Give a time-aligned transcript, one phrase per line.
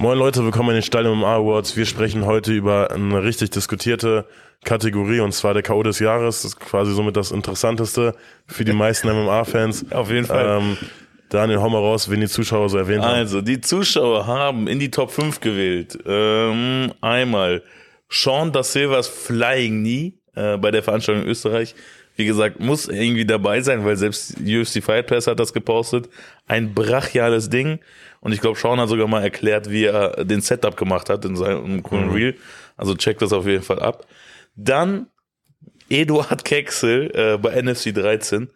[0.00, 1.76] Moin Leute, willkommen in den Stall MMA Awards.
[1.76, 4.24] Wir sprechen heute über eine richtig diskutierte
[4.64, 5.82] Kategorie und zwar der K.O.
[5.82, 6.40] des Jahres.
[6.40, 8.14] Das ist quasi somit das Interessanteste
[8.46, 9.92] für die meisten MMA-Fans.
[9.92, 10.58] Auf jeden Fall.
[10.58, 10.78] Ähm,
[11.28, 13.12] Daniel, hau mal raus, wen die Zuschauer so erwähnt haben.
[13.12, 15.98] Also, die Zuschauer haben in die Top 5 gewählt.
[16.06, 17.62] Ähm, einmal
[18.08, 21.74] Sean da Silvas Flying Knee äh, bei der Veranstaltung in Österreich.
[22.20, 26.10] Wie gesagt, muss irgendwie dabei sein, weil selbst UFC Fight Pass hat das gepostet.
[26.46, 27.78] Ein brachiales Ding.
[28.20, 31.34] Und ich glaube, Sean hat sogar mal erklärt, wie er den Setup gemacht hat in
[31.34, 32.12] seinem coolen Mhm.
[32.12, 32.36] Reel.
[32.76, 34.06] Also checkt das auf jeden Fall ab.
[34.54, 35.06] Dann
[35.88, 38.50] Eduard Kexel äh, bei NFC 13.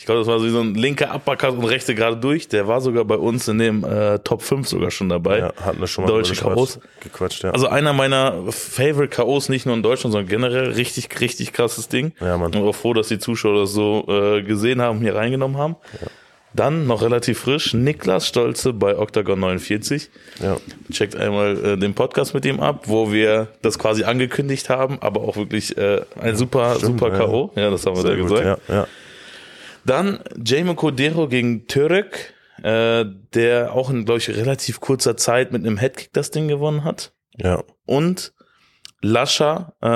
[0.00, 2.48] Ich glaube, das war so wie so ein linker Uppercut und rechte gerade durch.
[2.48, 5.40] Der war sogar bei uns in dem äh, Top 5 sogar schon dabei.
[5.40, 6.80] Ja, hatten wir schon mal Deutsche K.O.s.
[7.00, 7.50] gequatscht, ja.
[7.50, 12.12] Also einer meiner Favorite K.O.s, nicht nur in Deutschland, sondern generell richtig, richtig krasses Ding.
[12.18, 12.54] Ja, Mann.
[12.54, 15.76] Und auch froh, dass die Zuschauer das so äh, gesehen haben, hier reingenommen haben.
[16.54, 20.08] Dann noch relativ frisch, Niklas Stolze bei Octagon 49.
[20.42, 20.56] ja.
[20.90, 25.20] Checkt einmal äh, den Podcast mit ihm ab, wo wir das quasi angekündigt haben, aber
[25.20, 27.18] auch wirklich äh, ein super, Stimmt, super ja.
[27.18, 27.52] K.O.
[27.54, 28.62] Ja, das haben wir da Sehr gut, gesagt.
[28.66, 28.86] ja, ja.
[29.84, 35.64] Dann Jamie Cordero gegen Türek, äh, der auch in, glaube ich, relativ kurzer Zeit mit
[35.64, 37.12] einem Headkick das Ding gewonnen hat.
[37.36, 37.62] ja.
[37.86, 38.32] Und
[39.02, 39.86] Lascha äh,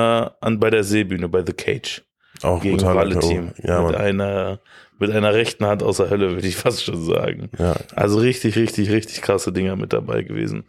[0.44, 2.02] an, bei der Seebühne, bei The Cage.
[2.42, 3.20] Auch Gegen K.O.
[3.20, 3.52] Team.
[3.62, 3.94] Ja, mit, Mann.
[3.94, 4.60] einer,
[4.98, 7.50] mit einer rechten Hand aus der Hölle, würde ich fast schon sagen.
[7.58, 7.74] Ja.
[7.94, 10.64] Also richtig, richtig, richtig krasse Dinger mit dabei gewesen.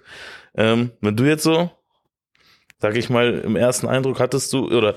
[0.56, 1.72] Ähm, wenn du jetzt so,
[2.80, 4.96] sag ich mal, im ersten Eindruck hattest du, oder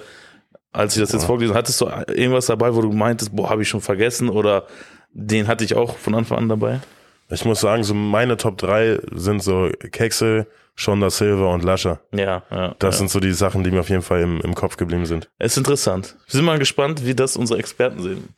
[0.79, 3.69] als ich das jetzt vorgelesen hattest du irgendwas dabei, wo du meintest, boah, habe ich
[3.69, 4.67] schon vergessen oder
[5.13, 6.81] den hatte ich auch von Anfang an dabei?
[7.31, 12.01] Ich muss sagen, so meine Top 3 sind so Kexel, Sean da Silva und Lascher.
[12.13, 12.77] Ja, ja.
[12.79, 12.99] Das ja.
[12.99, 15.29] sind so die Sachen, die mir auf jeden Fall im, im Kopf geblieben sind.
[15.41, 16.17] ist interessant.
[16.27, 18.29] Wir sind mal gespannt, wie das unsere Experten sehen.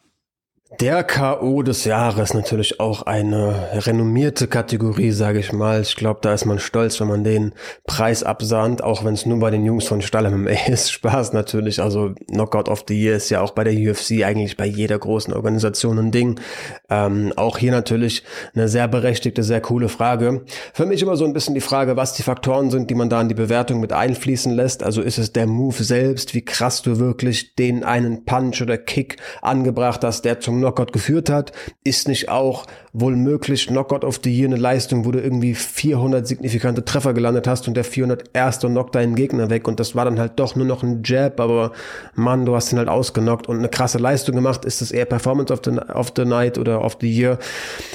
[0.81, 1.62] Der K.O.
[1.62, 5.83] des Jahres natürlich auch eine renommierte Kategorie, sage ich mal.
[5.83, 7.53] Ich glaube, da ist man stolz, wenn man den
[7.86, 10.91] Preis absahnt, auch wenn es nur bei den Jungs von Stall MMA ist.
[10.91, 11.83] Spaß natürlich.
[11.83, 15.35] Also Knockout of the Year ist ja auch bei der UFC eigentlich bei jeder großen
[15.35, 16.41] Organisation ein Ding.
[16.89, 18.23] Ähm, auch hier natürlich
[18.55, 20.47] eine sehr berechtigte, sehr coole Frage.
[20.73, 23.20] Für mich immer so ein bisschen die Frage, was die Faktoren sind, die man da
[23.20, 24.83] in die Bewertung mit einfließen lässt.
[24.83, 29.18] Also ist es der Move selbst, wie krass du wirklich den einen Punch oder Kick
[29.42, 31.53] angebracht hast, der zum geführt hat?
[31.85, 36.27] Ist nicht auch wohl möglich Knockout of the Year eine Leistung, wo du irgendwie 400
[36.27, 38.61] signifikante Treffer gelandet hast und der 401.
[38.61, 41.73] knockt deinen Gegner weg und das war dann halt doch nur noch ein Jab, aber
[42.14, 44.64] Mann, du hast ihn halt ausgenockt und eine krasse Leistung gemacht.
[44.64, 47.39] Ist das eher Performance of the, of the Night oder of the Year?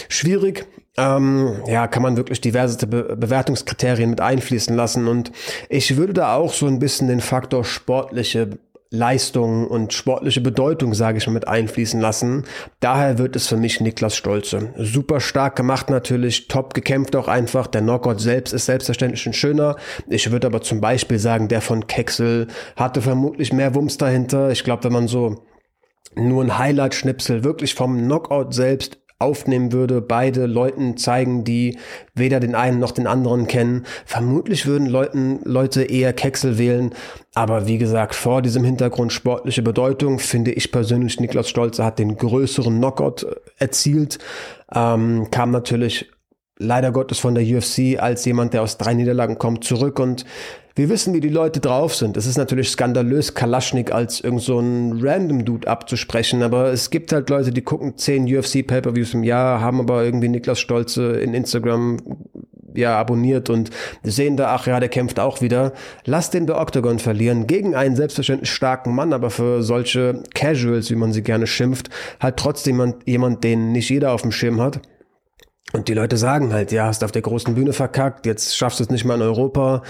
[0.10, 0.66] Schwierig.
[0.98, 5.32] Ähm, ja, kann man wirklich diverse Be Bewertungskriterien mit einfließen lassen und
[5.68, 8.52] ich würde da auch so ein bisschen den Faktor sportliche
[8.96, 12.46] Leistung und sportliche Bedeutung, sage ich mal, mit einfließen lassen.
[12.80, 14.74] Daher wird es für mich Niklas Stolze.
[14.78, 17.68] Super stark gemacht natürlich, top gekämpft auch einfach.
[17.68, 19.76] Der Knockout selbst ist selbstverständlich ein schöner.
[20.10, 24.50] Ich würde aber zum Beispiel sagen, der von Kexel hatte vermutlich mehr Wumms dahinter.
[24.52, 25.46] Ich glaube, wenn man so
[26.16, 31.78] nur ein Highlight-Schnipsel wirklich vom Knockout selbst aufnehmen würde, beide Leuten zeigen, die
[32.14, 33.86] weder den einen noch den anderen kennen.
[34.06, 36.94] Vermutlich würden Leuten, Leute eher Kexel wählen.
[37.34, 42.18] Aber wie gesagt, vor diesem Hintergrund sportliche Bedeutung finde ich persönlich, Niklas Stolze hat den
[42.18, 44.20] größeren Knockout äh, erzielt.
[44.74, 46.12] Ähm, kam natürlich
[46.58, 50.26] leider Gottes von der UFC als jemand, der aus drei Niederlagen kommt, zurück und
[50.76, 52.18] wir wissen, wie die Leute drauf sind.
[52.18, 57.14] Es ist natürlich skandalös, Kalaschnik als irgend so ein random Dude abzusprechen, aber es gibt
[57.14, 61.34] halt Leute, die gucken zehn UFC Pay-Per-Views im Jahr, haben aber irgendwie Niklas Stolze in
[61.34, 61.98] Instagram
[62.74, 63.70] ja abonniert und
[64.04, 65.72] sehen da, ach ja, der kämpft auch wieder.
[66.04, 70.96] Lass den bei Octagon verlieren gegen einen selbstverständlich starken Mann, aber für solche Casuals, wie
[70.96, 74.82] man sie gerne schimpft, halt trotzdem jemand, jemand den nicht jeder auf dem Schirm hat.
[75.74, 78.84] Und die Leute sagen halt, ja, hast auf der großen Bühne verkackt, jetzt schaffst du
[78.84, 79.82] es nicht mal in Europa.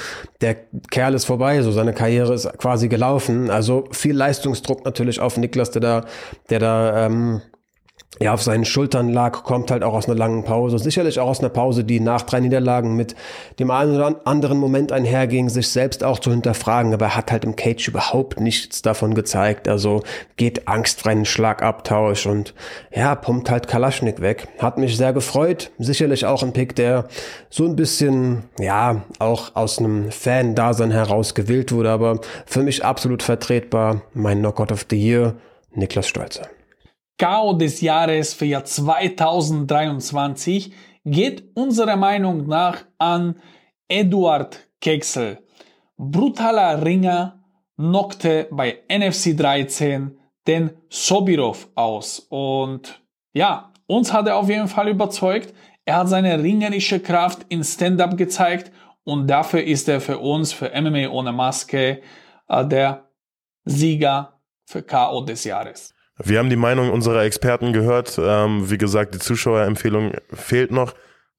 [0.42, 0.56] Der
[0.90, 3.52] Kerl ist vorbei, so seine Karriere ist quasi gelaufen.
[3.52, 6.06] Also viel Leistungsdruck natürlich auf Niklas, der da,
[6.50, 7.42] der da ähm,
[8.22, 10.80] ja, auf seinen Schultern lag, kommt halt auch aus einer langen Pause.
[10.80, 13.14] Sicherlich auch aus einer Pause, die nach drei Niederlagen mit
[13.60, 16.94] dem einen oder anderen Moment einherging, sich selbst auch zu hinterfragen.
[16.94, 19.68] Aber er hat halt im Cage überhaupt nichts davon gezeigt.
[19.68, 20.04] Also
[20.38, 22.54] geht angstfrei einen Schlagabtausch und
[22.94, 24.48] ja, pumpt halt Kalaschnik weg.
[24.60, 25.72] Hat mich sehr gefreut.
[25.78, 27.08] Sicherlich auch ein Pick, der
[27.50, 31.92] so ein bisschen, ja, auch aus einem Fan-Dasein heraus gewählt wurde.
[31.92, 34.04] Aber für mich absolut vertretbar.
[34.14, 35.36] Mein Knockout of the Year,
[35.74, 36.44] Niklas Stolze.
[37.18, 37.54] K.O.
[37.54, 40.74] des Jahres für Jahr 2023
[41.06, 43.40] geht unserer Meinung nach an
[43.88, 45.40] Eduard Keksel.
[45.98, 47.42] Brutaler Ringer
[47.78, 52.20] knockte bei NFC 13 den Sobirov aus.
[52.30, 53.02] Und
[53.34, 55.54] ja, uns hat er auf jeden Fall überzeugt.
[55.86, 58.72] Er hat seine ringerische Kraft in Stand-up gezeigt
[59.06, 62.02] Und dafür ist er für uns, für MMA ohne Maske,
[62.50, 63.08] äh, der
[63.64, 65.95] Sieger für KO des Jahres.
[66.24, 68.20] Wir haben die Meinung unserer Experten gehört.
[68.22, 70.94] Ähm, wie gesagt, die Zuschauerempfehlung fehlt noch.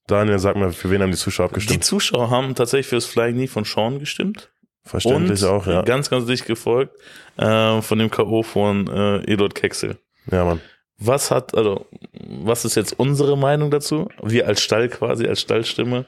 [0.07, 1.85] Daniel, sag mal, für wen haben die Zuschauer Die abgestimmt?
[1.85, 4.51] Zuschauer haben tatsächlich fürs Flying Knee von Sean gestimmt.
[4.85, 5.83] Verständlich und auch, ja.
[5.83, 6.95] ganz, ganz dicht gefolgt
[7.39, 8.45] äh, von dem K.O.
[8.45, 9.99] von äh, Eduard Kexel.
[10.31, 10.61] Ja, Mann.
[10.99, 14.09] Was hat, also, was ist jetzt unsere Meinung dazu?
[14.23, 16.07] Wir als Stall quasi, als Stallstimme.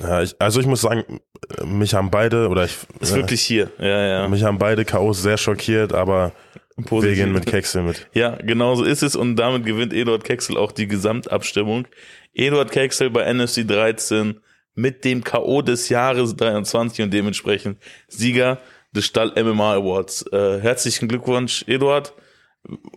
[0.00, 1.20] Ja, ich, also ich muss sagen,
[1.64, 3.70] mich haben beide, oder ich, Ist wirklich hier.
[3.78, 4.28] Ja, ja.
[4.28, 6.32] mich haben beide K.O.s sehr schockiert, aber
[6.76, 7.16] wir Positiv.
[7.16, 8.08] gehen mit Kexel mit.
[8.14, 11.86] Ja, genau so ist es und damit gewinnt Eduard Kexel auch die Gesamtabstimmung.
[12.32, 14.40] Eduard Kexel bei NFC 13
[14.74, 15.62] mit dem K.O.
[15.62, 17.78] des Jahres 23 und dementsprechend
[18.08, 18.58] Sieger
[18.92, 20.24] des Stall MMA Awards.
[20.32, 22.12] Äh, herzlichen Glückwunsch, Eduard.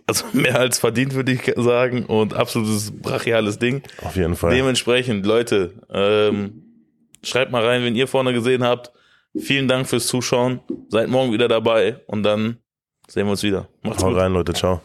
[0.06, 3.82] Also mehr als verdient, würde ich sagen und absolutes brachiales Ding.
[4.02, 4.54] Auf jeden Fall.
[4.54, 6.64] Dementsprechend, Leute, ähm,
[7.22, 8.92] schreibt mal rein, wenn ihr vorne gesehen habt.
[9.36, 10.60] Vielen Dank fürs Zuschauen.
[10.88, 12.58] Seid morgen wieder dabei und dann
[13.08, 13.66] sehen wir uns wieder.
[13.82, 14.18] Macht's Hau gut.
[14.18, 14.52] rein, Leute.
[14.52, 14.80] Ciao.